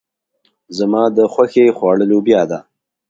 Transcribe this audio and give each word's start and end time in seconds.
زما 0.77 1.03
د 1.17 1.19
خوښې 1.33 1.65
خواړه 1.77 2.05
لوبيا 2.11 2.41
ده. 2.51 2.59